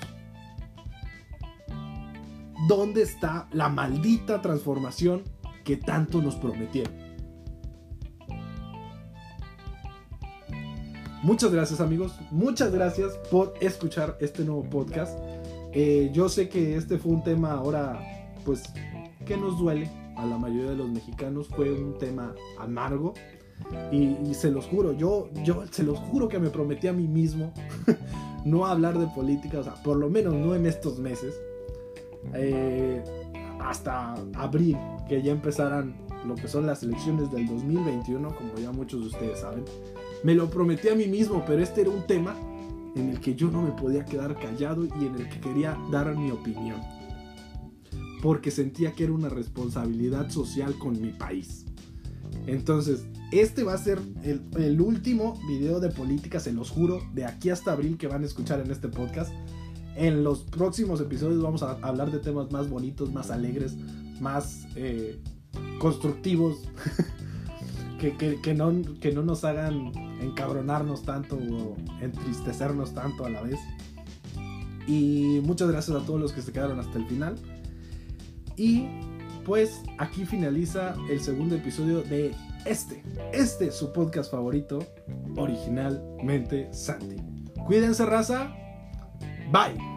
¿Dónde 2.69 3.03
está 3.03 3.49
la 3.53 3.69
maldita 3.69 4.41
transformación 4.41 5.25
que 5.63 5.77
tanto 5.77 6.23
nos 6.23 6.37
prometieron? 6.37 7.06
Muchas 11.27 11.51
gracias 11.51 11.81
amigos, 11.81 12.15
muchas 12.31 12.71
gracias 12.71 13.15
por 13.33 13.55
escuchar 13.61 14.17
este 14.21 14.45
nuevo 14.45 14.63
podcast. 14.63 15.19
Eh, 15.73 16.09
yo 16.13 16.29
sé 16.29 16.49
que 16.49 16.77
este 16.77 16.99
fue 16.99 17.11
un 17.11 17.25
tema 17.25 17.51
ahora, 17.51 17.99
pues, 18.45 18.63
que 19.27 19.37
nos 19.37 19.59
duele 19.59 19.91
a 20.17 20.25
la 20.25 20.39
mayoría 20.39 20.71
de 20.71 20.77
los 20.77 20.89
mexicanos. 20.89 21.49
Fue 21.49 21.73
un 21.73 21.99
tema 21.99 22.33
amargo. 22.61 23.13
Y, 23.91 24.35
se 24.35 24.53
los 24.53 24.67
juro, 24.67 24.93
yo, 24.93 25.29
yo 25.43 25.65
se 25.69 25.83
los 25.83 25.99
juro 25.99 26.29
que 26.29 26.39
me 26.39 26.49
prometí 26.49 26.87
a 26.87 26.93
mí 26.93 27.09
mismo 27.09 27.53
no 28.45 28.65
hablar 28.65 28.97
de 28.97 29.09
política, 29.09 29.59
o 29.59 29.65
sea, 29.65 29.75
por 29.83 29.97
lo 29.97 30.09
menos 30.09 30.33
no 30.33 30.55
en 30.55 30.65
estos 30.65 31.01
meses. 31.01 31.35
Eh, 32.35 33.03
hasta 33.59 34.15
abril, 34.35 34.79
que 35.09 35.21
ya 35.23 35.33
empezaran 35.33 35.97
lo 36.25 36.37
que 36.37 36.47
son 36.47 36.67
las 36.67 36.85
elecciones 36.85 37.33
del 37.33 37.49
2021, 37.49 38.33
como 38.33 38.55
ya 38.59 38.71
muchos 38.71 39.01
de 39.01 39.07
ustedes 39.09 39.41
saben. 39.41 39.65
Me 40.23 40.35
lo 40.35 40.51
prometí 40.51 40.89
a 40.89 40.95
mí 40.95 41.07
mismo, 41.07 41.45
pero 41.47 41.63
este 41.63 41.83
era 41.83 41.91
un 41.91 42.07
tema 42.07 42.37
en 42.97 43.11
el 43.11 43.21
que 43.21 43.35
yo 43.35 43.51
no 43.51 43.63
me 43.63 43.71
podía 43.71 44.05
quedar 44.05 44.39
callado 44.39 44.85
y 44.85 45.07
en 45.07 45.15
el 45.17 45.29
que 45.29 45.41
quería 45.41 45.79
dar 45.91 46.17
mi 46.17 46.31
opinión. 46.31 46.81
Porque 48.23 48.51
sentía 48.51 48.93
que 48.93 49.05
era 49.05 49.13
una 49.13 49.29
responsabilidad 49.29 50.31
social 50.31 50.77
con 50.79 51.01
mi 51.01 51.11
país. 51.11 51.67
Entonces, 52.47 53.05
este 53.33 53.65
va 53.65 53.75
a 53.75 53.79
ser 53.79 53.99
el, 54.23 54.81
último 54.81 55.39
video 55.49 55.81
de 55.81 55.91
política, 55.91 56.41
se 56.41 56.53
los 56.53 56.71
juro, 56.71 57.03
de 57.13 57.25
aquí 57.25 57.51
hasta 57.51 57.73
abril 57.73 57.99
que 57.99 58.07
van 58.07 58.23
a 58.23 58.27
escuchar 58.27 58.61
en 58.61 58.71
este 58.71 58.89
podcast. 58.89 59.33
En 59.97 60.25
los 60.25 60.43
próximos 60.43 61.01
episodios 61.01 61.43
vamos 61.43 61.63
a 61.63 61.73
hablar 61.83 62.11
de 62.11 62.19
temas 62.19 62.51
más 62.51 62.69
bonitos, 62.69 63.13
más 63.13 63.31
alegres, 63.31 63.77
más 64.21 64.67
eh, 64.77 65.21
constructivos. 65.79 66.59
que, 67.99 68.55
no, 68.55 68.73
que 69.01 69.13
no 69.13 69.23
nos 69.23 69.45
hagan 69.45 69.93
encabronarnos 70.21 71.03
tanto 71.03 71.37
o 71.37 71.77
entristecernos 72.01 72.95
tanto 72.95 73.25
a 73.25 73.31
la 73.31 73.43
vez. 73.43 73.61
Y 74.87 75.41
muchas 75.45 75.69
gracias 75.69 75.97
a 75.97 76.05
todos 76.05 76.21
los 76.21 76.33
que 76.33 76.43
se 76.43 76.53
quedaron 76.53 76.79
hasta 76.79 76.99
el 76.99 77.07
final. 77.07 77.37
Y 78.57 78.87
pues 79.45 79.83
aquí 79.99 80.25
finaliza 80.25 80.95
el 81.11 81.21
segundo 81.21 81.55
episodio 81.57 82.03
de 82.03 82.35
este, 82.65 83.03
este 83.33 83.71
su 83.71 83.93
podcast 83.93 84.31
favorito, 84.31 84.85
originalmente 85.37 86.69
Santi. 86.73 87.17
Cuídense 87.67 88.07
raza, 88.07 88.55
Bye. 89.51 89.96